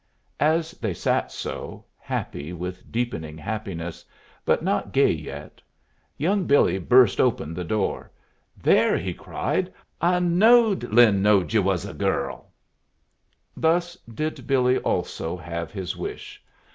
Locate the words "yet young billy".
5.11-6.79